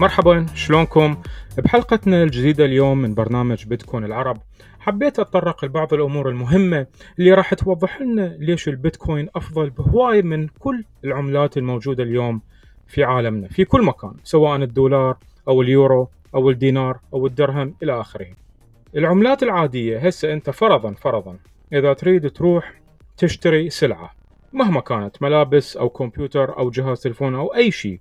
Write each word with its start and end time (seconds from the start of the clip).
مرحبا 0.00 0.46
شلونكم؟ 0.54 1.16
بحلقتنا 1.58 2.22
الجديدة 2.22 2.64
اليوم 2.64 2.98
من 2.98 3.14
برنامج 3.14 3.66
بيتكوين 3.66 4.04
العرب. 4.04 4.36
حبيت 4.78 5.18
أتطرق 5.18 5.64
لبعض 5.64 5.94
الأمور 5.94 6.28
المهمة 6.28 6.86
اللي 7.18 7.34
راح 7.34 7.54
توضح 7.54 8.00
لنا 8.00 8.36
ليش 8.38 8.68
البيتكوين 8.68 9.28
أفضل 9.36 9.70
بهواي 9.70 10.22
من 10.22 10.48
كل 10.58 10.84
العملات 11.04 11.56
الموجودة 11.56 12.02
اليوم 12.02 12.40
في 12.86 13.04
عالمنا 13.04 13.48
في 13.48 13.64
كل 13.64 13.82
مكان 13.82 14.12
سواء 14.24 14.56
الدولار 14.56 15.16
أو 15.48 15.62
اليورو 15.62 16.08
أو 16.34 16.50
الدينار 16.50 16.98
أو 17.14 17.26
الدرهم 17.26 17.74
إلى 17.82 18.00
آخره. 18.00 18.26
العملات 18.96 19.42
العادية 19.42 19.98
هسه 19.98 20.32
أنت 20.32 20.50
فرضا 20.50 20.92
فرضا 20.92 21.36
إذا 21.72 21.92
تريد 21.92 22.30
تروح 22.30 22.80
تشتري 23.16 23.70
سلعة 23.70 24.10
مهما 24.52 24.80
كانت 24.80 25.22
ملابس 25.22 25.76
أو 25.76 25.88
كمبيوتر 25.88 26.58
أو 26.58 26.70
جهاز 26.70 27.00
تلفون 27.00 27.34
أو 27.34 27.54
أي 27.54 27.70
شيء. 27.70 28.00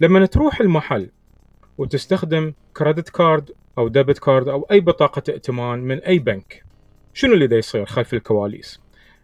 لما 0.00 0.26
تروح 0.26 0.60
المحل 0.60 1.10
وتستخدم 1.78 2.52
credit 2.76 3.08
card 3.08 3.50
أو 3.78 3.88
debit 3.88 4.18
card 4.18 4.48
أو 4.48 4.66
أي 4.70 4.80
بطاقة 4.80 5.22
ائتمان 5.28 5.78
من 5.78 5.98
أي 5.98 6.18
بنك. 6.18 6.64
شنو 7.14 7.34
اللي 7.34 7.46
دا 7.46 7.56
يصير 7.56 7.86
خلف 7.86 8.14
الكواليس؟ 8.14 8.80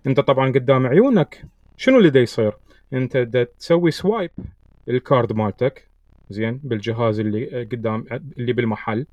أنت 0.06 0.20
طبعا 0.20 0.52
قدام 0.52 0.86
عيونك 0.86 1.44
شنو 1.77 1.98
اللي 1.98 2.10
دا 2.10 2.20
يصير؟ 2.20 2.52
أنت 2.92 3.16
دا 3.16 3.44
تسوي 3.44 3.91
swipe 3.91 4.30
ال 4.88 4.97
card 4.97 5.33
مالتك 5.32 5.88
زين 6.30 6.60
بالجهاز 6.64 7.20
اللي 7.20 7.64
قدام 7.64 8.05
اللي 8.38 8.52
بالمحل 8.52 9.06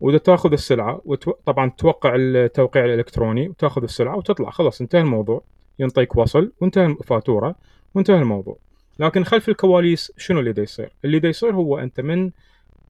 ودا 0.00 0.18
تأخذ 0.18 0.52
السلعة 0.52 1.02
وطبعا 1.04 1.70
توقع 1.70 2.14
التوقيع 2.14 2.84
الإلكتروني 2.84 3.48
وتأخذ 3.48 3.82
السلعة 3.82 4.16
وتطلع 4.16 4.50
خلاص 4.50 4.80
انتهى 4.80 5.00
الموضوع. 5.00 5.42
ينطيك 5.78 6.16
وصل 6.16 6.52
وانتهى 6.60 6.86
الفاتوره 6.86 7.54
وانتهى 7.94 8.18
الموضوع. 8.18 8.56
لكن 8.98 9.24
خلف 9.24 9.48
الكواليس 9.48 10.12
شنو 10.16 10.40
اللي 10.40 10.52
دا 10.52 10.62
يصير؟ 10.62 10.92
اللي 11.04 11.18
دا 11.18 11.28
يصير 11.28 11.54
هو 11.54 11.78
أنت 11.78 12.00
من 12.00 12.30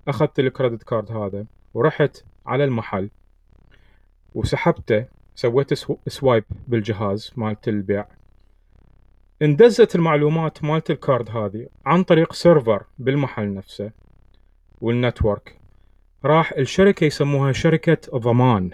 أخذت 0.09 0.39
ال 0.39 0.45
credit 0.45 0.83
card 0.83 1.13
هذا 1.13 1.47
ورحت 1.75 2.25
على 2.47 2.65
المحل 2.65 3.11
وسحبته 4.35 5.05
سويت 5.35 5.75
swipe 6.09 6.45
بالجهاز 6.69 7.33
مالت 7.37 7.69
البيع. 7.69 8.07
اندزت 9.43 9.95
المعلومات 9.95 10.65
مالت 10.65 10.91
الكارد 10.91 11.31
هذه 11.31 11.67
عن 11.87 12.03
طريق 12.03 12.33
سيرفر 12.33 12.85
بالمحل 12.99 13.55
نفسه 13.55 13.91
وال 14.81 14.98
network 14.98 15.59
راح 16.25 16.53
الشركة 16.53 17.05
يسموها 17.05 17.53
شركة 17.53 18.19
ضمان. 18.19 18.71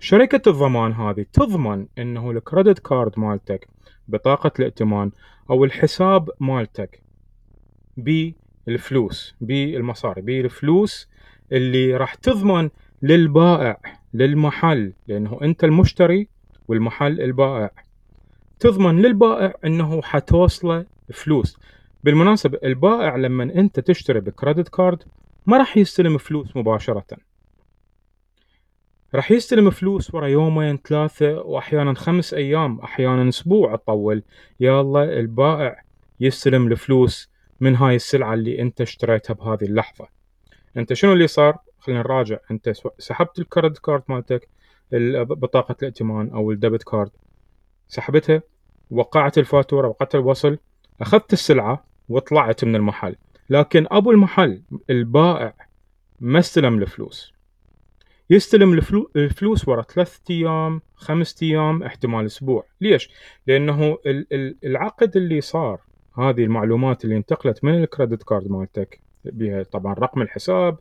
شركة 0.00 0.50
الضمان 0.50 0.92
هذه 0.92 1.26
تضمن 1.32 1.86
إنه 1.98 2.30
ال 2.30 2.37
credit 2.37 2.78
card 2.78 3.18
مالتك 3.18 3.68
بطاقة 4.08 4.52
الائتمان 4.58 5.10
أو 5.50 5.64
الحساب 5.64 6.30
مالتك 6.40 7.02
بالفلوس 8.66 9.34
بالمصاري 9.40 10.20
بالفلوس 10.20 11.08
اللي 11.52 11.96
راح 11.96 12.14
تضمن 12.14 12.70
للبائع 13.02 13.80
للمحل 14.14 14.92
لأنه 15.08 15.38
أنت 15.42 15.64
المشتري 15.64 16.28
والمحل 16.68 17.20
البائع. 17.20 17.70
تضمن 18.60 19.02
للبائع 19.02 19.54
إنه 19.64 20.02
حتوصله 20.02 20.86
فلوس. 21.12 21.58
بالمناسبة 22.04 22.58
البائع 22.64 23.16
لما 23.16 23.44
أنت 23.44 23.80
تشتري 23.80 24.20
بكريدت 24.20 24.68
كارد 24.68 25.02
ما 25.46 25.58
راح 25.58 25.76
يستلم 25.76 26.18
فلوس 26.18 26.56
مباشرة. 26.56 27.06
راح 29.14 29.30
يستلم 29.30 29.70
فلوس 29.70 30.14
ورا 30.14 30.26
يومين 30.26 30.76
ثلاثة 30.76 31.40
وأحيانا 31.40 31.94
خمس 31.94 32.34
أيام 32.34 32.80
أحيانا 32.80 33.28
أسبوع 33.28 33.76
تطول 33.76 34.22
يلا 34.60 35.18
البائع 35.20 35.82
يستلم 36.20 36.66
الفلوس 36.66 37.31
من 37.62 37.76
هاي 37.76 37.96
السلعة 37.96 38.34
اللي 38.34 38.62
أنت 38.62 38.80
اشتريتها 38.80 39.34
بهذه 39.34 39.64
اللحظة. 39.64 40.08
أنت 40.76 40.92
شنو 40.92 41.12
اللي 41.12 41.26
صار؟ 41.26 41.58
خلينا 41.78 42.00
نراجع. 42.00 42.38
أنت 42.50 42.72
سحبت 42.98 43.38
ال 43.38 43.44
credit 43.44 43.78
card 43.78 44.02
مالتك 44.08 44.48
بطاقة 45.12 45.76
الائتمان 45.82 46.30
أو 46.30 46.50
ال 46.50 46.55
debit 46.55 46.82
card 46.82 47.10
سحبتها 47.88 48.42
وقعت 48.90 49.38
الفاتورة 49.38 49.88
وقعت 49.88 50.14
الوصل 50.14 50.58
أخذت 51.00 51.32
السلعة 51.32 51.84
وطلعت 52.08 52.64
من 52.64 52.76
المحل. 52.76 53.16
لكن 53.50 53.86
أبو 53.90 54.10
المحل 54.10 54.62
البائع 54.90 55.54
ما 56.20 56.38
استلم 56.38 56.78
الفلوس. 56.78 57.32
يستلم 58.30 58.72
الفلوس 59.16 59.68
ورا 59.68 59.82
ثلاثة 59.82 60.20
أيام 60.30 60.80
خمسة 60.94 61.46
أيام 61.46 61.82
احتمال 61.82 62.26
أسبوع. 62.26 62.66
ليش؟ 62.80 63.10
لأنه 63.46 63.98
العقد 64.64 65.16
اللي 65.16 65.40
صار 65.40 65.80
هذه 66.18 66.44
المعلومات 66.44 67.04
اللي 67.04 67.16
انتقلت 67.16 67.64
من 67.64 67.82
ال 67.82 67.88
credit 67.88 68.22
card 68.22 68.50
مالتك. 68.50 69.00
بها 69.24 69.62
طبعا 69.62 69.94
رقم 69.94 70.22
الحساب 70.22 70.78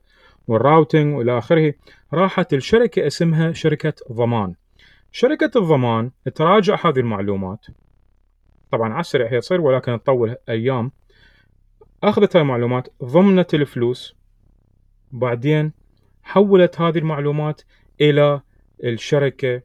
وال 0.47 0.63
routing 0.63 1.16
والى 1.16 1.38
آخره. 1.38 1.74
راحت 2.14 2.53
الشركة 2.53 3.08
اسمها 3.08 3.52
شركة 3.52 3.94
ضمان. 4.12 4.56
شركة 5.12 5.52
الضمان 5.56 6.12
تراجع 6.36 6.80
هذه 6.86 7.00
المعلومات. 7.00 7.66
طبعا 8.72 8.94
على 8.94 9.00
السريع 9.00 9.31
هي 9.31 9.40
تصير 9.40 9.62
ولكن 9.62 10.03
تطول 10.03 10.36
أيام. 10.50 10.91
أخذت 12.03 12.36
هاي 12.36 12.41
المعلومات 12.41 12.88
ضمنت 13.03 13.53
الفلوس. 13.53 14.16
بعدين 15.12 15.74
حولت 16.24 16.81
هذه 16.81 16.97
المعلومات 16.97 17.62
إلى 18.02 18.41
الشركة 18.84 19.62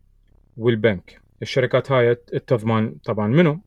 والبنك. 0.56 1.20
الشركات 1.42 1.92
هاي 1.92 2.10
التضمان 2.10 2.94
طبعا 3.04 3.28
منو؟ 3.28 3.60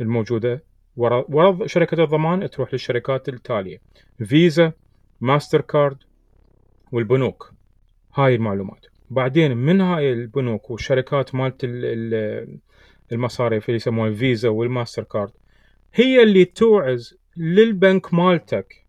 الموجودة 0.00 0.64
ورا 0.96 1.66
شركة 1.66 2.04
الضمان 2.04 2.50
تروح 2.50 2.72
للشركات 2.72 3.28
التالية. 3.28 3.80
فيزا 4.24 4.72
ماستر 5.20 5.60
كارد 5.60 5.98
والبنوك. 6.92 7.52
هاي 8.14 8.34
المعلومات. 8.34 8.86
بعدين 9.10 9.56
من 9.56 9.80
هاي 9.80 10.12
البنوك 10.12 10.70
والشركات 10.70 11.34
مالت 11.34 11.64
المصاريف 13.12 13.68
اللي 13.68 13.76
يسموها 13.76 14.08
الفيزا 14.08 14.48
والماستر 14.48 15.02
كارد 15.02 15.32
هي 15.94 16.22
اللي 16.22 16.44
توعز 16.44 17.18
للبنك 17.36 18.14
مالتك 18.14 18.84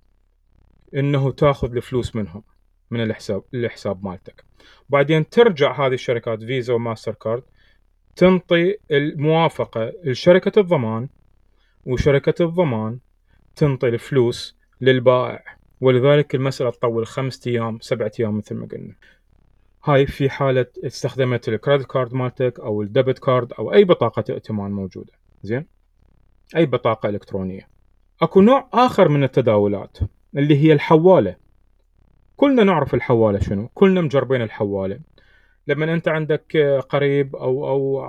إنه 0.95 1.31
تاخذ 1.31 1.75
الفلوس 1.75 2.15
منهم 2.15 2.43
من 2.91 3.01
الحساب 3.01 3.43
الحساب 3.53 4.05
مالتك. 4.05 4.43
بعدين 4.89 5.29
ترجع 5.29 5.85
هذه 5.87 5.93
الشركات 5.93 6.43
فيزا 6.43 6.73
وماستر 6.73 7.13
كارد 7.13 7.43
تنطي 8.15 8.75
الموافقة 8.91 9.93
لشركة 10.03 10.59
الضمان 10.59 11.09
وشركة 11.85 12.45
الضمان 12.45 12.99
تنطي 13.55 13.87
الفلوس 13.87 14.57
للبائع 14.81 15.43
ولذلك 15.81 16.35
المسألة 16.35 16.71
تطول 16.71 17.07
خمسة 17.07 17.51
أيام 17.51 17.79
سبعة 17.81 18.11
أيام 18.19 18.37
مثل 18.37 18.55
ما 18.55 18.67
قلنا. 18.71 18.95
هاي 19.85 20.05
في 20.05 20.29
حالة 20.29 20.65
استخدمت 20.85 21.49
ال 21.49 21.54
credit 21.54 21.85
card 21.85 22.13
مالتك 22.13 22.59
أو 22.59 22.81
ال 22.81 22.88
debit 22.88 23.19
card 23.19 23.53
أو 23.53 23.73
أي 23.73 23.83
بطاقة 23.83 24.23
ائتمان 24.29 24.71
موجودة. 24.71 25.13
زين؟ 25.43 25.65
أي 26.55 26.65
بطاقة 26.65 27.09
إلكترونية. 27.09 27.67
أكو 28.21 28.41
نوع 28.41 28.69
آخر 28.73 29.07
من 29.07 29.23
التداولات 29.23 29.97
اللي 30.37 30.57
هي 30.57 30.73
الحوالة. 30.73 31.35
كلنا 32.35 32.63
نعرف 32.63 32.93
الحوالة 32.93 33.39
شنو 33.39 33.67
كلنا 33.73 34.01
مجربين 34.01 34.41
الحوالة. 34.41 34.99
لما 35.67 35.93
أنت 35.93 36.07
عندك 36.07 36.57
قريب 36.89 37.35
أو 37.35 37.67
أو 37.69 38.03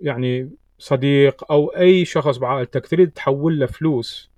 يعني 0.00 0.50
صديق 0.78 1.52
أو 1.52 1.68
أي 1.68 2.04
شخص 2.04 2.36
بعائلتك 2.36 2.86
تريد 2.86 3.10
تحول 3.10 3.58
له 3.58 3.66
فلوس 3.66 4.30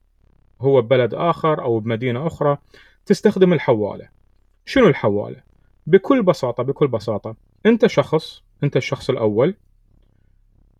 هو 0.60 0.82
ببلد 0.82 1.14
آخر 1.14 1.62
أو 1.62 1.80
بمدينة 1.80 2.26
أخرى 2.26 2.58
تستخدم 3.06 3.52
الحوالة. 3.52 4.08
شنو 4.64 4.88
الحوالة؟ 4.88 5.42
بكل 5.86 6.22
بساطة 6.22 6.62
بكل 6.62 6.88
بساطة 6.88 7.36
أنت 7.66 7.86
شخص 7.86 8.42
أنت 8.62 8.76
الشخص 8.76 9.10
الأول 9.10 9.54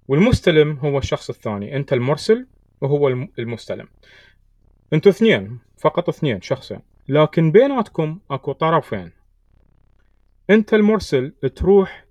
والمستلم 0.08 0.72
هو 0.72 0.98
الشخص 0.98 1.30
الثاني. 1.30 1.76
أنت 1.76 1.92
المرسل 1.92 2.46
وهو 2.80 3.08
المستلم. 3.38 3.88
أنتوا 4.92 5.12
اثنين 5.12 5.58
فقط 5.78 6.08
اثنين 6.08 6.40
شخصين. 6.40 6.80
لكن 7.08 7.52
بيناتكم 7.52 8.18
أكو 8.30 8.52
طرفين. 8.52 9.12
أنت 10.50 10.74
المرسل 10.74 11.32
تروح 11.56 12.06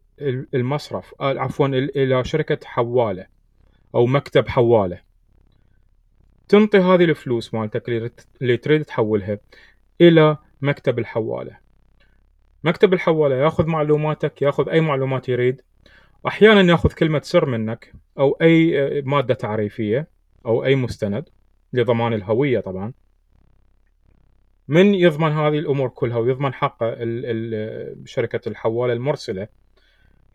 المصرف 0.54 1.14
عفوا 1.22 1.68
إلى 1.68 2.24
شركة 2.24 2.60
حوالة. 2.66 3.35
أو 3.96 4.06
مكتب 4.06 4.48
حواله. 4.48 5.02
تنطي 6.48 6.78
هذه 6.78 7.04
الفلوس 7.04 7.54
مالتك 7.54 7.90
اللي 8.42 8.58
تريد 8.58 8.86
تحولها 8.86 9.40
إلى 10.02 10.38
مكتب 10.62 11.00
الحوالة. 11.00 11.58
مكتب 12.64 12.94
الحوالة 12.94 13.36
ياخذ 13.36 13.66
معلوماتك 13.66 14.42
ياخذ 14.42 14.70
أي 14.70 14.82
معلومات 14.82 15.30
يريد. 15.30 15.62
أحيانا 16.28 16.72
ياخذ 16.72 16.92
كلمة 16.92 17.22
سر 17.24 17.46
منك 17.46 17.94
أو 18.20 18.38
أي 18.42 19.02
مادة 19.02 19.34
تعريفية 19.34 20.08
أو 20.46 20.66
أي 20.66 20.76
مستند 20.76 21.30
لضمان 21.74 22.14
الهوية 22.14 22.60
طبعا. 22.60 22.94
من 24.68 24.96
يضمن 24.96 25.32
هذه 25.32 25.60
الأمور 25.60 25.90
كلها 25.90 26.18
ويضمن 26.18 26.54
حق 26.54 26.84
شركة 28.06 28.50
الحوالة 28.50 28.94
المرسلة 28.94 29.48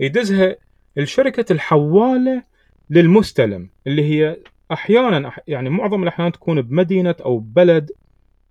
يدزها 0.00 0.56
الشركة 0.98 1.52
الحوالة 1.52 2.42
للمستلم 2.90 3.70
اللي 3.86 4.02
هي 4.02 4.36
أحيانا 4.72 5.32
يعني 5.48 5.70
معظم 5.70 6.02
الأحيان 6.02 6.32
تكون 6.32 6.62
بمدينة 6.62 7.14
أو 7.24 7.38
بلد 7.38 7.90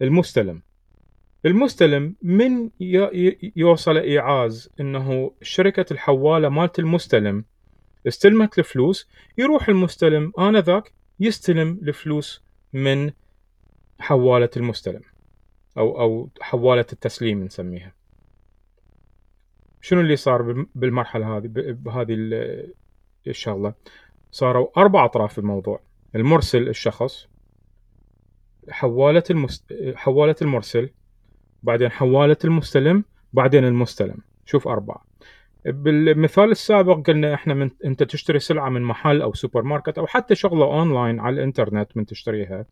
المستلم. 0.02 0.62
المستلم 1.46 2.16
من 2.22 2.70
يوصل 3.56 3.98
إيعاز 3.98 4.70
إنه 4.80 5.32
شركة 5.42 5.86
الحوالة 5.92 6.50
مالت 6.50 6.80
المستلم 6.80 7.46
استلمت 8.08 8.60
الفلوس 8.60 9.10
يروح 9.38 9.70
المستلم 9.70 10.32
آنذاك 10.40 10.94
يستلم 11.20 11.80
الفلوس 11.82 12.44
من 12.74 13.12
حوالة 14.00 14.50
المستلم 14.58 15.02
أو 15.78 16.02
أو 16.02 16.30
حوالة 16.42 16.86
التسليم 16.94 17.44
نسميها. 17.44 17.94
شنو 19.82 20.02
اللي 20.02 20.16
صار 20.16 20.66
بالمرحلة 20.76 21.38
هذه 21.38 21.48
بهذه 21.56 22.16
الشغلة 23.28 23.74
صاروا 24.32 24.68
أربع 24.78 25.06
أطراف 25.06 25.32
في 25.34 25.38
الموضوع. 25.38 25.80
المرسل 26.16 26.68
الشخص 26.70 27.28
حوالة 28.70 29.24
المست... 29.30 29.74
حوالة 29.96 30.36
المرسل 30.42 30.90
بعدين 31.64 31.90
حوالة 31.92 32.38
المستلم 32.46 33.04
بعدين 33.34 33.66
المستلم. 33.66 34.18
شوف 34.46 34.68
أربعة. 34.68 35.06
بالمثال 35.66 36.52
السابق 36.52 37.08
قلنا 37.08 37.34
إحنا 37.34 37.54
من 37.54 37.70
أنت 37.86 38.04
تشتري 38.04 38.40
سلعة 38.40 38.70
من 38.70 38.82
محل 38.82 39.22
أو 39.22 39.34
سوبر 39.34 39.62
ماركت 39.62 39.98
أو 39.98 40.08
حتى 40.08 40.36
شغلة 40.36 40.66
أونلاين 40.66 41.20
على 41.20 41.36
الإنترنت 41.36 41.98
من 41.98 42.06
تشتريها. 42.06 42.66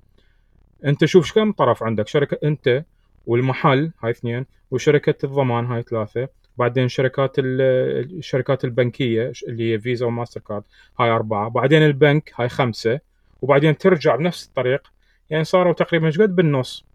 أنت 0.86 1.06
شوف 1.06 1.36
كم 1.36 1.52
طرف 1.52 1.84
عندك؟ 1.84 2.08
شركة 2.08 2.38
أنت 2.44 2.86
والمحل 3.26 3.92
هاي 4.04 4.12
اثنين 4.12 4.46
وشركة 4.72 5.26
الضمان 5.26 5.66
هاي 5.66 5.84
ثلاثة. 5.84 6.28
بعدين 6.58 6.88
شركات 6.88 7.36
الشركات 7.40 8.66
البنكية 8.66 9.32
اللي 9.48 9.74
هي 9.74 9.80
فيزا 9.80 10.06
وماستر 10.06 10.42
كارد 10.42 10.64
هاي 11.00 11.10
أربعة. 11.10 11.50
بعدين 11.50 11.84
البنك 11.84 12.34
هاي 12.36 12.50
خمسة. 12.50 13.00
وبعدين 13.42 13.78
ترجع 13.78 14.16
بنفس 14.16 14.48
الطريق 14.48 14.94
يعني 15.30 15.44
صاروا 15.44 15.74
تقريبا 15.74 16.10
قد 16.10 16.36
بالنص. 16.36 16.86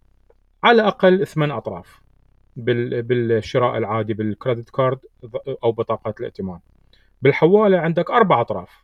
على 0.63 0.81
الأقل 0.81 1.27
ثمان 1.27 1.51
أطراف 1.51 2.01
بالشراء 2.55 3.77
العادي 3.77 4.13
بال 4.13 4.27
credit 4.27 4.69
card 4.69 4.99
أو 5.63 5.71
بطاقات 5.71 6.19
الائتمان. 6.19 6.59
بالحواله 7.21 7.79
عندك 7.79 8.11
أربع 8.11 8.41
أطراف. 8.41 8.83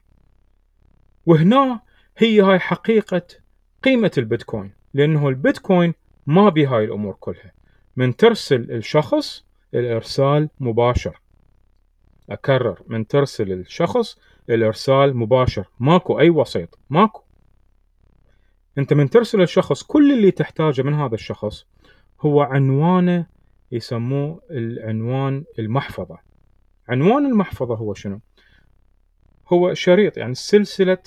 وهنا 1.25 1.79
هي 2.17 2.41
هاي 2.41 2.59
حقيقة 2.59 3.21
قيمة 3.83 4.11
البيتكوين 4.17 4.71
لأنه 4.93 5.29
البيتكوين 5.29 5.93
ما 6.27 6.49
بي 6.49 6.65
هاي 6.65 6.83
الأمور 6.85 7.15
كلها. 7.19 7.51
من 7.95 8.15
ترسل 8.15 8.71
الشخص 8.71 9.45
الإرسال 9.73 10.49
مباشر. 10.59 11.21
أكرر 12.29 12.81
من 12.87 13.07
ترسل 13.07 13.51
الشخص 13.51 14.17
الإرسال 14.49 15.17
مباشر. 15.17 15.65
ماكو 15.79 16.19
أي 16.19 16.29
وسيط 16.29 16.79
ماكو. 16.89 17.21
أنت 18.77 18.93
من 18.93 19.09
ترسل 19.09 19.41
الشخص 19.41 19.83
كل 19.83 20.13
اللي 20.13 20.31
تحتاجه 20.31 20.81
من 20.81 20.93
هذا 20.93 21.15
الشخص 21.15 21.65
هو 22.21 22.41
عنوانه 22.41 23.25
يسموه 23.71 24.41
العنوان 24.51 25.43
المحفظة. 25.59 26.17
عنوان 26.89 27.25
المحفظة 27.25 27.75
هو 27.75 27.93
شنو؟ 27.93 28.19
هو 29.53 29.73
شريط 29.73 30.17
يعني 30.17 30.35
سلسلة 30.35 30.97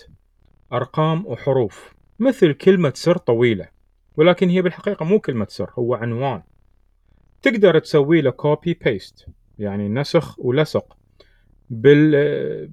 أرقام 0.72 1.26
وحروف 1.26 1.94
مثل 2.18 2.52
كلمة 2.52 2.92
سر 2.96 3.16
طويلة 3.16 3.68
ولكن 4.16 4.48
هي 4.48 4.62
بالحقيقة 4.62 5.04
مو 5.04 5.20
كلمة 5.20 5.46
سر 5.48 5.70
هو 5.78 5.94
عنوان. 5.94 6.42
تقدر 7.42 7.78
تسوي 7.78 8.20
له 8.20 8.30
copy 8.30 8.74
paste 8.74 9.26
يعني 9.58 9.88
نسخ 9.88 10.38
ولصق 10.38 10.96
بال 11.70 12.66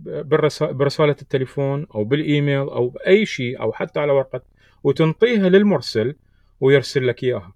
برسالة 0.73 1.15
التليفون 1.21 1.87
أو 1.95 2.03
بالإيميل 2.03 2.59
أو 2.59 2.89
بأي 2.89 3.25
شيء 3.25 3.61
أو 3.61 3.71
حتى 3.71 3.99
على 3.99 4.11
ورقة 4.11 4.41
وتنطيها 4.83 5.49
للمرسل 5.49 6.15
ويرسل 6.59 7.07
لك 7.07 7.23
إياها 7.23 7.53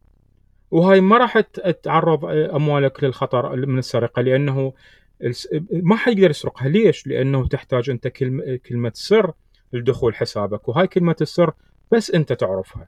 وهاي 0.71 1.01
ما 1.01 1.17
راح 1.17 1.39
تعرض 1.83 2.25
أموالك 2.25 3.03
للخطر 3.03 3.55
من 3.55 3.77
السرقة 3.77 4.21
لأنه 4.21 4.73
ما 5.71 5.95
حيقدر 5.95 6.29
يسرقها 6.29 6.69
ليش؟ 6.69 7.07
لأنه 7.07 7.47
تحتاج 7.47 7.89
أنت 7.89 8.07
كلمة 8.67 8.91
سر 8.95 9.31
لدخول 9.73 10.15
حسابك 10.15 10.69
وهاي 10.69 10.87
كلمة 10.87 11.15
السر 11.21 11.51
بس 11.91 12.11
أنت 12.11 12.33
تعرفها 12.33 12.87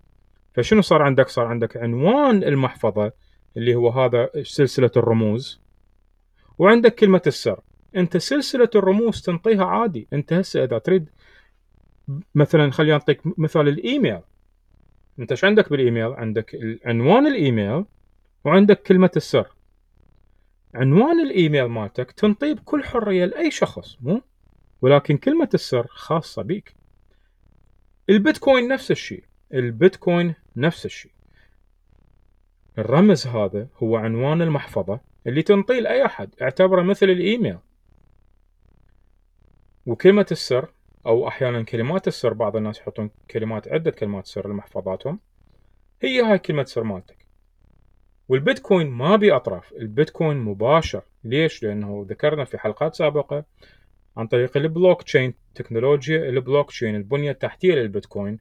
فشنو 0.54 0.82
صار 0.82 1.02
عندك؟ 1.02 1.30
صار 1.30 1.46
عندك 1.46 1.78
عنوان 1.78 2.44
المحفظة 2.44 3.12
اللي 3.58 3.76
هو 3.76 3.90
هذا 3.90 4.30
سلسلة 4.44 4.92
الرموز. 4.98 5.60
وعندك 6.58 6.96
كلمة 6.96 7.22
السر. 7.28 7.60
أنت 7.96 8.18
سلسلة 8.18 8.70
الرموز 8.76 9.22
تنطيها 9.22 9.66
عادي. 9.66 10.08
أنت 10.14 10.34
هسه 10.34 10.64
إذا 10.64 10.78
تريد 10.78 11.10
مثلا 12.36 12.72
خلينا 12.72 12.94
نعطيك 12.94 13.22
مثال 13.40 13.68
الإيميل. 13.68 14.20
أنت 15.20 15.32
إيش 15.32 15.46
عندك 15.46 15.70
بالإيميل؟ 15.70 16.14
عندك 16.14 16.58
عنوان 16.86 17.28
الإيميل 17.28 17.86
وعندك 18.46 18.82
كلمة 18.82 19.12
السر. 19.16 19.48
عنوان 20.76 21.20
الإيميل 21.20 21.66
مالتك 21.66 22.12
تنطيه 22.12 22.54
بكل 22.54 22.84
حرية 22.84 23.26
لأي 23.26 23.52
شخص 23.52 23.98
مو؟ 24.02 24.22
ولكن 24.82 25.18
كلمة 25.18 25.50
السر 25.54 25.88
خاصة 25.88 26.42
بيك. 26.42 26.76
البيتكوين 28.10 28.68
نفس 28.68 28.92
الشيء. 28.92 29.24
البيتكوين 29.54 30.36
نفس 30.56 30.86
الشيء. 30.86 31.12
الرمز 32.78 33.28
هذا 33.28 33.68
هو 33.78 33.98
عنوان 33.98 34.42
المحفظة 34.42 35.00
اللي 35.28 35.42
تنطيه 35.42 35.80
لأي 35.80 36.06
أحد 36.06 36.30
اعتبره 36.42 36.82
مثل 36.82 37.10
الإيميل. 37.10 37.58
وكلمة 39.86 40.26
السر 40.32 40.74
أو 41.06 41.28
أحيانا 41.28 41.64
كلمات 41.64 42.08
السر 42.08 42.34
بعض 42.34 42.56
الناس 42.56 42.80
يحطون 42.80 43.10
كلمات 43.32 43.68
عدة 43.68 43.92
كلمات 43.92 44.26
سر 44.28 44.50
لمحفظاتهم. 44.50 45.20
هي 46.02 46.22
هاي 46.22 46.40
كلمة 46.40 46.64
سر 46.64 46.84
مالتك. 46.84 47.26
والبيتكوين 48.30 48.88
ما 48.88 49.16
بي 49.16 49.36
أطراف 49.36 49.74
البيتكوين 49.74 50.38
مباشر. 50.38 51.02
ليش؟ 51.24 51.64
لأنه 51.64 52.06
ذكرنا 52.10 52.46
في 52.46 52.58
حلقات 52.58 52.96
سابقة 52.96 53.46
عن 54.18 54.28
طريق 54.28 54.58
البلوك 54.58 55.04
تشين 55.04 55.34
تكنولوجيا 55.56 56.30
البلوك 56.30 56.70
تشين 56.70 56.96
البنية 56.96 57.32
التحتية 57.32 57.76
للبيتكوين 57.76 58.40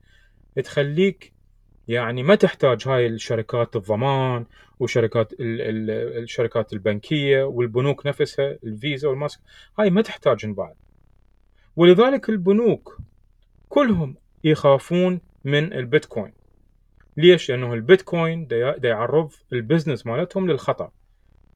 تخليك 0.64 1.33
يعني 1.88 2.22
ما 2.22 2.34
تحتاج 2.34 2.88
هاي 2.88 3.06
الشركات 3.06 3.76
الضمان 3.76 4.46
وشركات 4.80 5.32
الشركات 5.40 6.72
البنكية 6.72 7.42
والبنوك 7.42 8.06
نفسها 8.06 8.58
الفيزا 8.64 9.08
والماستر 9.08 9.40
هاي 9.78 9.90
ما 9.90 10.02
تحتاجن 10.02 10.54
بعد. 10.54 10.74
ولذلك 11.76 12.28
البنوك 12.28 12.98
كلهم 13.68 14.16
يخافون 14.44 15.20
من 15.44 15.72
البيتكوين. 15.72 16.32
ليش؟ 17.16 17.50
لأنه 17.50 17.74
البيتكوين 17.74 18.46
دا 18.46 18.88
يعرض 18.88 19.32
ال 19.52 19.58
business 19.58 20.06
مالتهم 20.06 20.50
للخطر. 20.50 20.90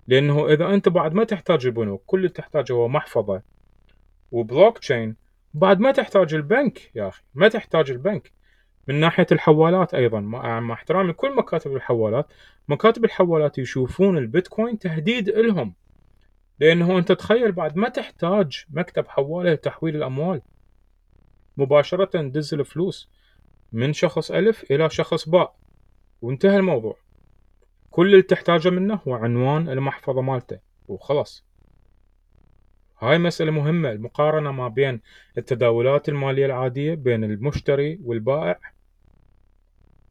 لأنه 0.06 0.48
إذا 0.48 0.74
أنت 0.74 0.88
بعد 0.88 1.14
ما 1.14 1.24
تحتاج 1.24 1.66
البنوك 1.66 2.02
كل 2.06 2.18
اللي 2.18 2.28
تحتاجه 2.28 2.72
هو 2.72 2.88
محفظة 2.88 3.42
وبلوك 4.30 4.78
تشين 4.78 5.16
بعد 5.54 5.80
ما 5.80 5.92
تحتاج 5.92 6.34
البنك 6.34 6.90
يا 6.94 7.08
أخي 7.08 7.22
ما 7.34 7.48
تحتاج 7.48 7.90
البنك. 7.90 8.32
من 8.88 9.00
ناحية 9.00 9.26
الحوالات 9.32 9.94
أيضا 9.94 10.20
مع 10.20 10.72
احترامي 10.72 11.12
كل 11.12 11.36
مكاتب 11.36 11.76
الحوالات 11.76 12.26
مكاتب 12.68 13.04
الحوالات 13.04 13.58
يشوفون 13.58 14.18
البيتكوين 14.18 14.78
تهديد 14.78 15.28
إلهم. 15.28 15.74
لأنه 16.60 16.98
أنت 16.98 17.12
تخيل 17.12 17.52
بعد 17.52 17.76
ما 17.76 17.88
تحتاج 17.88 18.64
مكتب 18.70 19.08
حوالة 19.08 19.52
لتحويل 19.52 19.96
الأموال. 19.96 20.42
مباشرة 21.56 22.22
دز 22.22 22.54
الفلوس 22.54 23.10
من 23.72 23.92
شخص 23.92 24.30
ألف 24.30 24.64
إلى 24.70 24.90
شخص 24.90 25.28
باء. 25.28 25.54
وانتهى 26.22 26.56
الموضوع. 26.56 26.96
كل 27.90 28.06
اللي 28.06 28.22
تحتاجه 28.22 28.70
منه 28.70 29.00
هو 29.08 29.14
عنوان 29.14 29.68
المحفظة 29.68 30.20
مالته. 30.20 30.58
وخلاص. 30.88 31.44
هاي 32.98 33.18
مسألة 33.18 33.50
مهمة. 33.50 33.90
المقارنة 33.90 34.52
ما 34.52 34.68
بين 34.68 35.00
التداولات 35.38 36.08
المالية 36.08 36.46
العادية 36.46 36.94
بين 36.94 37.24
المشتري 37.24 38.00
والبائع 38.04 38.58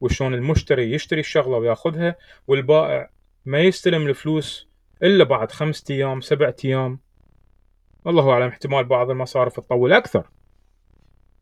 وشون 0.00 0.34
المشتري 0.34 0.92
يشتري 0.92 1.20
الشغلة 1.20 1.56
وياخذها 1.56 2.16
والبائع 2.46 3.10
ما 3.46 3.60
يستلم 3.60 4.06
الفلوس 4.06 4.68
إلا 5.02 5.24
بعد 5.24 5.52
خمسة 5.52 5.94
أيام 5.94 6.20
سبعة 6.20 6.56
أيام. 6.64 6.98
الله 8.06 8.30
أعلم 8.30 8.48
احتمال 8.48 8.84
بعض 8.84 9.10
المصارف 9.10 9.56
تطول 9.56 9.92
أكثر. 9.92 10.30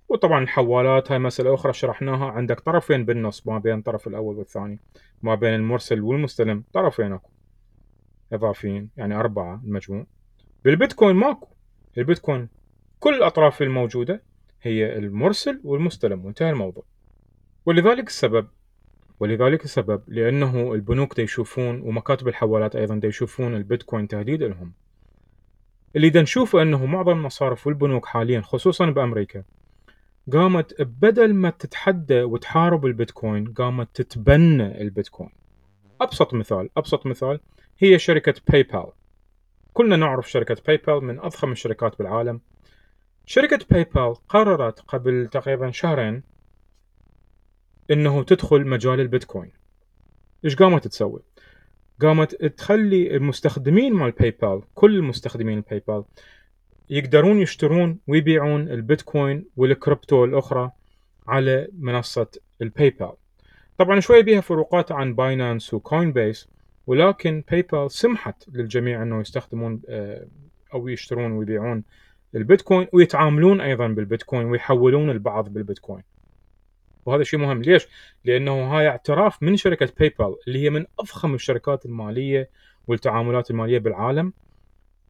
وطبعا 0.08 0.42
الحوالات 0.42 1.12
هاي 1.12 1.18
مسألة 1.18 1.54
أخرى 1.54 1.72
شرحناها. 1.72 2.30
عندك 2.30 2.60
طرفين 2.60 3.04
بالنص 3.04 3.46
ما 3.46 3.58
بين 3.58 3.78
الطرف 3.78 4.06
الأول 4.06 4.36
والثاني. 4.36 4.78
ما 5.22 5.34
بين 5.34 5.54
المرسل 5.54 6.00
والمستلم 6.00 6.64
طرفين 6.72 7.12
أكو. 7.12 7.30
إضافيين 8.32 8.90
يعني 8.96 9.14
أربعة 9.14 9.60
المجموع. 9.64 10.06
بالبيتكوين 10.64 11.16
ماكو. 11.16 11.48
البيتكوين 11.98 12.48
كل 13.00 13.14
الأطراف 13.14 13.62
الموجودة 13.62 14.22
هي 14.62 14.98
المرسل 14.98 15.60
والمستلم. 15.64 16.25
وانتهى 16.25 16.50
الموضوع. 16.50 16.84
ولذلك 17.66 18.06
السبب 18.06 18.49
ولذلك 19.20 19.64
السبب 19.64 20.02
لأنه 20.08 20.75
البنوك 20.75 21.16
دا 21.16 21.23
يشوفون 21.23 21.80
ومكاتب 21.80 22.28
الحوالات 22.28 22.76
أيضا 22.76 22.94
دا 22.94 23.08
يشوفون 23.08 23.54
البيتكوين 23.56 24.08
تهديد 24.08 24.42
لهم. 24.42 24.73
اللي 25.96 26.11
دا 26.11 26.23
نشوفه 26.23 26.62
أنه 26.62 26.87
معظم 26.87 27.12
المصارف 27.12 27.66
والبنوك 27.66 28.06
حاليا 28.06 28.40
خصوصا 28.40 28.90
بأمريكا 28.90 29.42
قامت 30.32 30.82
بدل 30.82 31.35
ما 31.35 31.50
تتحدى 31.50 32.23
وتحارب 32.23 32.87
البيتكوين 32.87 33.52
قامت 33.52 33.88
تتبنى 33.94 34.80
البيتكوين. 34.82 35.30
أبسط 36.00 36.35
مثال 36.35 36.70
أبسط 36.76 37.06
مثال 37.06 37.40
هي 37.78 37.99
شركة 37.99 38.35
باي 38.49 38.62
بال 38.62 38.87
كلنا 39.73 39.96
نعرف 39.96 40.30
شركة 40.30 40.56
باي 40.66 40.76
بال 40.76 41.04
من 41.04 41.18
أضخم 41.18 41.52
الشركات 41.52 41.99
بالعالم. 41.99 42.40
شركة 43.25 43.58
باي 43.70 43.85
بال 43.85 44.14
قررت 44.28 44.80
قبل 44.80 45.28
تقريبا 45.32 45.70
شهرين 45.70 46.36
إنه 47.90 48.23
تدخل 48.23 48.66
مجال 48.66 49.00
البيتكوين. 49.00 49.50
إيش 50.45 50.57
قامت 50.57 50.88
تسوي؟ 50.88 51.21
قامت 52.02 52.35
تخلي 52.45 53.16
المستخدمين 53.16 53.93
مال 53.93 54.11
باي 54.11 54.31
بال 54.31 54.62
كل 54.75 54.97
المستخدمين 54.97 55.59
الباي 55.59 55.83
بال 55.88 56.05
يقدرون 56.90 57.38
يشترون 57.38 57.99
ويبيعون 58.07 58.69
البيتكوين 58.69 59.45
والكريبتو 59.57 60.25
الأخرى 60.25 60.71
على 61.26 61.69
منصة 61.78 62.26
الباي 62.62 62.90
بال 62.90 63.12
طبعا 63.78 64.00
شوية 64.00 64.23
بيها 64.23 64.40
فروقات 64.40 64.93
عن 64.93 65.14
بايننس 65.14 65.75
وكوين 65.75 66.12
بيس 66.12 66.49
ولكن 66.87 67.45
باي 67.50 67.62
بال 67.62 67.90
سمحت 67.90 68.49
للجميع 68.49 69.02
إنه 69.02 69.21
يستخدمون 69.21 69.83
آه، 69.88 70.26
أو 70.75 70.88
يشترون 70.88 71.33
ويبيعون 71.33 71.83
البيتكوين 72.35 72.87
ويتعاملون 72.93 73.61
أيضا 73.61 73.88
بالبيتكوين 73.88 74.47
ويحولون 74.47 75.11
البعض 75.11 75.49
بالبيتكوين. 75.49 76.02
وهذا 77.06 77.22
شيء 77.22 77.40
مهم. 77.40 77.62
ليش؟ 77.62 77.88
لأنه 78.25 78.52
هاي 78.52 78.88
اعتراف 78.88 79.42
من 79.42 79.56
شركة 79.56 79.88
باي 79.98 80.14
بال 80.18 80.36
اللي 80.46 80.62
هي 80.62 80.70
من 80.70 80.86
أفخم 81.00 81.34
الشركات 81.34 81.86
المالية 81.86 82.50
والتعاملات 82.86 83.50
المالية 83.50 83.78
بالعالم. 83.78 84.32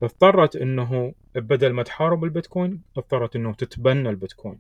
اضطرت 0.02 0.56
إنه 0.56 1.14
بدل 1.34 1.72
ما 1.72 1.82
تحارب 1.82 2.24
البيتكوين 2.24 2.82
اضطرت 2.96 3.36
إنه 3.36 3.54
تتبنى 3.54 4.08
البيتكوين. 4.08 4.58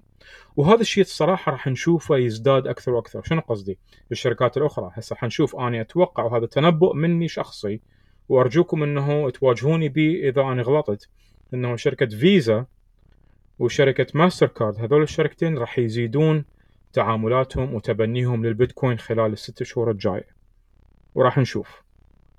وهذا 0.56 0.80
الشيء 0.80 1.04
الصراحة 1.04 1.52
راح 1.52 1.66
نشوفه 1.66 2.16
يزداد 2.16 2.66
أكثر 2.66 2.92
وأكثر. 2.92 3.22
شنو 3.22 3.40
قصدي؟ 3.40 3.78
بالشركات 4.08 4.56
الأخرى. 4.56 4.90
هسه 4.94 5.16
حنشوف 5.16 5.56
اني 5.56 5.80
أتوقع 5.80 6.24
وهذا 6.24 6.46
تنبؤ 6.46 6.94
مني 6.94 7.28
شخصي 7.28 7.80
وأرجوكم 8.28 8.82
إنه 8.82 9.30
تواجهوني 9.30 9.88
به 9.88 10.20
إذا 10.28 10.42
أنا 10.42 10.62
غلطت 10.62 11.08
إنه 11.54 11.76
شركة 11.76 12.06
فيزا 12.06 12.66
وشركة 13.58 14.06
ماستر 14.14 14.46
كارد 14.46 14.78
هذول 14.78 15.02
الشركتين 15.02 15.58
راح 15.58 15.78
يزيدون 15.78 16.44
تعاملاتهم 16.96 17.74
وتبنيهم 17.74 18.46
للبيتكوين 18.46 18.98
خلال 18.98 19.32
الست 19.32 19.62
شهور 19.62 19.90
الجاية. 19.90 20.26
وراح 21.14 21.38
نشوف. 21.38 21.82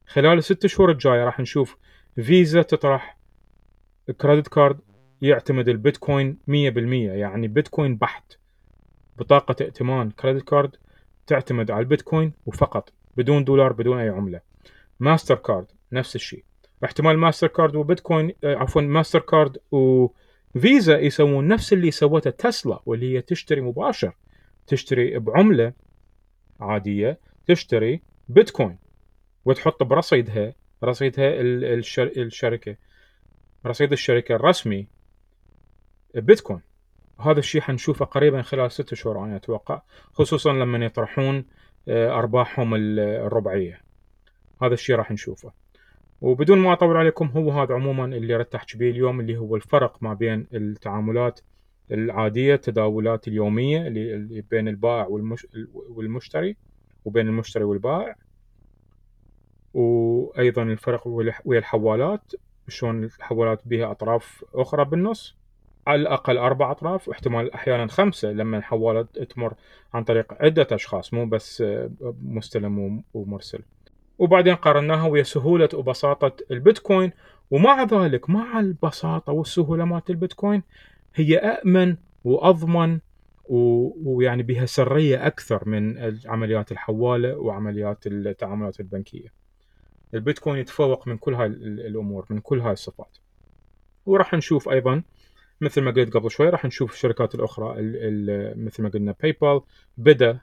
خلال 0.07 0.37
الست 0.37 0.67
شهور 0.67 0.91
الجاية 0.91 1.23
راح 1.23 1.39
نشوف 1.39 1.77
فيزا 2.15 2.61
تطرح 2.61 3.17
credit 4.21 4.47
card 4.47 4.79
يعتمد 5.21 5.69
البيتكوين 5.69 6.37
100% 6.47 6.51
يعني 7.13 7.47
بيتكوين 7.47 7.95
بحت. 7.95 8.33
بطاقة 9.17 9.55
ائتمان 9.61 10.11
credit 10.11 10.43
card 10.43 10.75
تعتمد 11.27 11.71
على 11.71 11.79
البيتكوين 11.79 12.33
وفقط 12.45 12.93
بدون 13.17 13.43
دولار 13.43 13.73
بدون 13.73 13.99
أي 13.99 14.09
عملة. 14.09 14.41
ماستر 14.99 15.35
كارد 15.35 15.65
نفس 15.91 16.15
الشيء. 16.15 16.43
احتمال 16.85 17.17
ماستر 17.17 17.47
كارد 17.47 17.75
وبيتكوين 17.75 18.31
آه، 18.43 18.55
عفوا 18.55 18.81
ماستر 18.81 19.19
كارد 19.19 19.57
وفيزا 19.71 20.99
يسوون 20.99 21.47
نفس 21.47 21.73
اللي 21.73 21.91
سوته 21.91 22.29
تسلا 22.29 22.79
واللي 22.85 23.15
هي 23.15 23.21
تشتري 23.21 23.61
مباشر. 23.61 24.13
تشتري 24.67 25.19
بعملة 25.19 25.73
عادية 26.59 27.19
تشتري 27.47 28.01
بيتكوين 28.29 28.77
وتحط 29.45 29.83
برصيدها 29.83 30.53
رصيدها 30.83 31.33
الشركة 32.17 32.75
رصيد 33.65 33.91
الشركة 33.91 34.35
الرسمي 34.35 34.87
بيتكوين. 36.15 36.61
هذا 37.19 37.39
الشيء 37.39 37.61
حنشوفه 37.61 38.05
قريبا 38.05 38.41
خلال 38.41 38.71
ست 38.71 38.93
شهور 38.93 39.23
أنا 39.23 39.35
أتوقع 39.35 39.81
خصوصا 40.13 40.53
لما 40.53 40.85
يطرحون 40.85 41.45
آه، 41.87 42.11
أرباحهم 42.11 42.75
الربعية. 42.75 43.81
هذا 44.61 44.73
الشيء 44.73 44.95
راح 44.95 45.11
نشوفه. 45.11 45.51
وبدون 46.21 46.57
ما 46.57 46.73
أطول 46.73 46.97
عليكم 46.97 47.25
هو 47.25 47.51
هذا 47.51 47.75
عموما 47.75 48.05
اللي 48.05 48.45
أحكي 48.55 48.77
به 48.77 48.89
اليوم 48.89 49.19
اللي 49.19 49.37
هو 49.37 49.55
الفرق 49.55 50.03
ما 50.03 50.13
بين 50.13 50.47
التعاملات 50.53 51.39
العادية 51.91 52.55
التداولات 52.55 53.27
اليومية 53.27 53.87
اللي 53.87 54.43
بين 54.51 54.67
البائع 54.67 55.07
والمشتري 55.73 56.55
وبين 57.05 57.27
المشتري 57.27 57.63
والبائع. 57.63 58.15
وأيضا 59.73 60.63
الفرق 60.63 61.07
ويا 61.45 61.59
الحوالات 61.59 62.31
شلون 62.67 63.03
الحوالات 63.03 63.61
بها 63.65 63.91
أطراف 63.91 64.45
أخرى 64.53 64.85
بالنص. 64.85 65.35
على 65.87 66.01
الأقل 66.01 66.37
أربع 66.37 66.71
أطراف 66.71 67.07
واحتمال 67.07 67.53
أحيانا 67.53 67.87
خمسة 67.87 68.31
لما 68.31 68.57
الحواله 68.57 69.01
تمر 69.01 69.53
عن 69.93 70.03
طريق 70.03 70.33
عدة 70.43 70.67
أشخاص 70.71 71.13
مو 71.13 71.25
بس 71.25 71.63
مستلم 72.23 73.03
ومرسل. 73.13 73.59
وبعدين 74.19 74.55
قارناها 74.55 75.07
ويا 75.07 75.23
سهولة 75.23 75.69
وبساطة 75.73 76.31
البيتكوين. 76.51 77.11
ومع 77.51 77.83
ذلك 77.83 78.29
مع 78.29 78.59
البساطة 78.59 79.33
والسهولة 79.33 79.85
مالت 79.85 80.09
البيتكوين 80.09 80.63
هي 81.17 81.37
آمن 81.37 81.97
وأضمن 82.23 82.99
ويعني 83.49 84.43
بها 84.43 84.65
سرية 84.65 85.27
أكثر 85.27 85.69
من 85.69 86.13
عمليات 86.25 86.71
الحوالة 86.71 87.37
وعمليات 87.37 88.07
التعاملات 88.07 88.79
البنكية. 88.79 89.33
البيتكوين 90.13 90.59
يتفوق 90.59 91.07
من 91.07 91.17
كل 91.17 91.33
هاي 91.33 91.45
الأمور 91.47 92.25
من 92.29 92.39
كل 92.39 92.59
هاي 92.59 92.73
الصفات 92.73 93.17
وراح 94.05 94.33
نشوف 94.33 94.69
أيضا 94.69 95.03
مثل 95.61 95.81
ما 95.81 95.91
قلت 95.91 96.13
قبل 96.13 96.31
شوي 96.31 96.49
راح 96.49 96.65
نشوف 96.65 96.93
الشركات 96.93 97.35
الأخرى 97.35 97.75
مثل 98.55 98.83
ما 98.83 98.89
قلنا 98.89 99.15
باي 99.21 99.37
بال 99.41 99.61
بدأ 99.97 100.39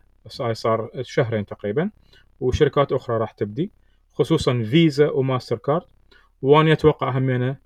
صار 0.52 0.90
شهرين 1.02 1.46
تقريبا 1.46 1.90
وشركات 2.40 2.92
أخرى 2.92 3.16
راح 3.16 3.32
تبدي 3.32 3.70
خصوصا 4.12 4.62
فيزا 4.62 5.10
وماستر 5.10 5.58
كارد 5.58 5.82
وأنا 6.42 6.72
أتوقع 6.72 7.18
همينه 7.18 7.56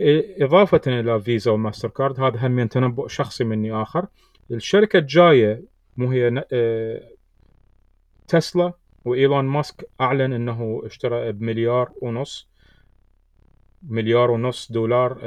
إضافة 0.00 0.80
إلى 0.86 1.20
فيزا 1.20 1.50
وماستر 1.50 1.88
كارد 1.88 2.20
هذا 2.20 2.46
همين 2.46 2.68
تنبؤ 2.68 3.08
شخصي 3.08 3.44
مني 3.44 3.72
آخر. 3.72 4.06
الشركة 4.50 4.98
الجاية 4.98 5.62
مو 5.96 6.10
هي 6.10 6.44
تسلا 8.28 8.72
وايلون 9.04 9.44
ماسك 9.44 9.88
أعلن 10.00 10.32
إنه 10.32 10.82
اشترى 10.84 11.32
بمليار 11.32 11.92
ونص 12.02 12.48
مليار 13.82 14.30
ونص 14.30 14.72
دولار 14.72 15.18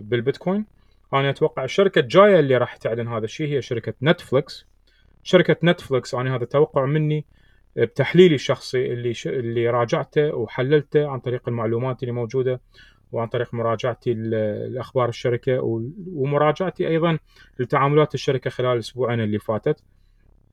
بالبيتكوين. 0.00 0.64
أنا 1.14 1.30
أتوقع 1.30 1.64
الشركة 1.64 1.98
الجاية 1.98 2.38
اللي 2.38 2.56
راح 2.56 2.76
تعلن 2.76 3.08
هذا 3.08 3.24
الشيء 3.24 3.48
هي 3.48 3.62
شركة 3.62 3.94
نتفلكس 4.02 4.66
شركة 5.22 5.56
نتفلكس 5.64 6.14
أنا 6.14 6.36
هذا 6.36 6.44
توقع 6.44 6.84
مني 6.84 7.24
بتحليلي 7.76 8.34
الشخصي 8.34 8.92
اللي 8.92 9.14
ش... 9.14 9.26
اللي 9.26 9.70
راجعته 9.70 10.34
وحللته 10.34 11.08
عن 11.08 11.20
طريق 11.20 11.48
المعلومات 11.48 12.02
اللي 12.02 12.12
موجودة. 12.12 12.60
وعن 13.12 13.28
طريق 13.28 13.54
مراجعتي 13.54 14.14
لأخبار 14.14 15.08
الشركة 15.08 15.60
ومراجعتي 16.14 16.88
أيضا 16.88 17.18
لتعاملات 17.58 18.14
الشركة 18.14 18.50
خلال 18.50 18.72
الأسبوعين 18.72 19.20
اللي 19.20 19.38
فاتت. 19.38 19.84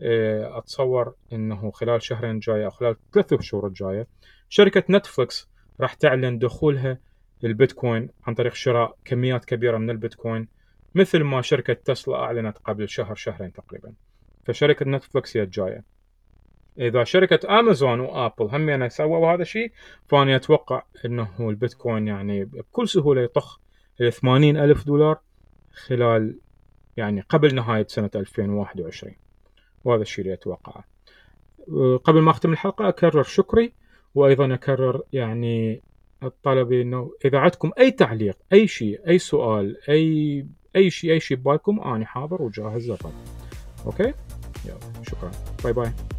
آه، 0.01 0.57
أتصور 0.57 1.13
إنه 1.33 1.71
خلال 1.71 2.01
شهرين 2.01 2.39
جاية 2.39 2.65
أو 2.65 2.69
خلال 2.69 2.95
ثلاث 3.13 3.41
شهور 3.41 3.67
الجاية 3.67 4.07
شركة 4.49 4.83
نتفلكس 4.89 5.49
راح 5.79 5.93
تعلن 5.93 6.39
دخولها 6.39 6.97
للبيتكوين 7.43 8.09
عن 8.27 8.33
طريق 8.33 8.53
شراء 8.53 8.97
كميات 9.05 9.45
كبيرة 9.45 9.77
من 9.77 9.89
البيتكوين 9.89 10.47
مثل 10.95 11.23
ما 11.23 11.41
شركة 11.41 11.73
تسلا 11.73 12.15
أعلنت 12.15 12.57
قبل 12.57 12.89
شهر 12.89 13.15
شهرين 13.15 13.53
تقريبا. 13.53 13.93
فشركة 14.45 14.85
نتفلكس 14.85 15.37
هي 15.37 15.43
الجاية. 15.43 15.94
إذا 16.79 17.03
شركة 17.03 17.59
امازون 17.59 17.99
وابل 17.99 18.55
هم 18.55 18.69
يعني 18.69 18.89
سووا 18.89 19.33
هذا 19.33 19.41
الشيء 19.41 19.71
فاني 20.07 20.35
أتوقع 20.35 20.83
إنه 21.05 21.29
البيتكوين 21.39 22.07
يعني 22.07 22.45
بكل 22.45 22.89
سهولة 22.89 23.21
يطخ 23.21 23.59
ال 24.01 24.13
80 24.13 24.57
ألف 24.57 24.85
دولار 24.85 25.19
خلال 25.73 26.39
يعني 26.97 27.21
قبل 27.21 27.55
نهاية 27.55 27.85
سنة 27.87 28.09
2021 28.15 29.13
وهذا 29.83 30.01
الشيء 30.01 30.25
اللي 30.25 30.33
أتوقعه. 30.33 30.83
قبل 32.03 32.21
ما 32.21 32.31
أختم 32.31 32.51
الحلقة 32.51 32.89
أكرر 32.89 33.23
شكري 33.23 33.73
وأيضا 34.15 34.53
أكرر 34.53 35.01
يعني 35.13 35.81
الطلب 36.23 36.71
إنه 36.71 37.11
إذا 37.25 37.37
عندكم 37.37 37.71
أي 37.79 37.91
تعليق 37.91 38.37
أي 38.53 38.67
شيء 38.67 39.07
أي 39.07 39.19
سؤال 39.19 39.77
أي 39.89 40.45
أي 40.75 40.89
شيء 40.89 41.11
أي 41.11 41.19
شيء 41.19 41.37
ببالكم 41.37 41.79
أنا 41.79 42.05
حاضر 42.05 42.41
وجاهز 42.41 42.85
للرد. 42.91 43.13
okay؟ 43.85 44.13
يلا 44.65 45.03
شكرا. 45.03 45.31
bye 45.63 45.73
bye. 45.73 46.14